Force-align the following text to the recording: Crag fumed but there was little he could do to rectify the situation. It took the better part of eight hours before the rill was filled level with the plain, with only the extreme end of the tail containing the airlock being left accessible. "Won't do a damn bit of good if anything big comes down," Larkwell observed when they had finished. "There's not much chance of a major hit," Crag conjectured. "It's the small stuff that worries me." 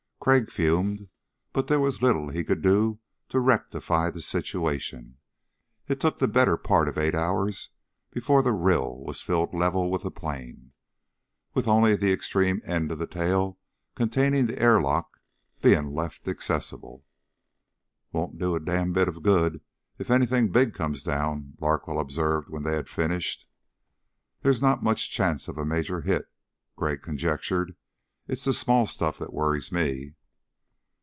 Crag 0.23 0.51
fumed 0.51 1.09
but 1.51 1.65
there 1.65 1.79
was 1.79 2.03
little 2.03 2.29
he 2.29 2.43
could 2.43 2.61
do 2.61 2.99
to 3.29 3.39
rectify 3.39 4.11
the 4.11 4.21
situation. 4.21 5.17
It 5.87 5.99
took 5.99 6.19
the 6.19 6.27
better 6.27 6.57
part 6.57 6.87
of 6.87 6.95
eight 6.95 7.15
hours 7.15 7.69
before 8.11 8.43
the 8.43 8.51
rill 8.51 8.97
was 8.99 9.23
filled 9.23 9.51
level 9.55 9.89
with 9.89 10.03
the 10.03 10.11
plain, 10.11 10.73
with 11.55 11.67
only 11.67 11.95
the 11.95 12.11
extreme 12.11 12.61
end 12.63 12.91
of 12.91 12.99
the 12.99 13.07
tail 13.07 13.57
containing 13.95 14.45
the 14.45 14.61
airlock 14.61 15.17
being 15.59 15.87
left 15.91 16.27
accessible. 16.27 17.03
"Won't 18.11 18.37
do 18.37 18.53
a 18.53 18.59
damn 18.59 18.93
bit 18.93 19.07
of 19.07 19.23
good 19.23 19.59
if 19.97 20.11
anything 20.11 20.51
big 20.51 20.75
comes 20.75 21.01
down," 21.01 21.55
Larkwell 21.59 21.97
observed 21.99 22.47
when 22.51 22.61
they 22.61 22.73
had 22.75 22.87
finished. 22.89 23.47
"There's 24.43 24.61
not 24.61 24.83
much 24.83 25.09
chance 25.09 25.47
of 25.47 25.57
a 25.57 25.65
major 25.65 26.01
hit," 26.01 26.27
Crag 26.77 27.01
conjectured. 27.01 27.75
"It's 28.27 28.45
the 28.45 28.53
small 28.53 28.85
stuff 28.85 29.17
that 29.17 29.33
worries 29.33 29.73
me." 29.73 30.13